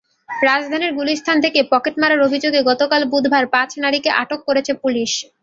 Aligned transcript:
রাজধানীর 0.43 0.91
গুলিস্তান 0.93 1.37
থেকে 1.45 1.59
পকেট 1.71 1.95
মারার 2.01 2.21
অভিযোগে 2.21 2.59
গতকাল 2.69 3.01
বুধবার 3.11 3.45
পাঁচ 3.53 3.69
নারীকে 3.83 4.09
আটক 4.21 4.39
করেছে 4.47 4.71
পুলিশ। 4.83 5.11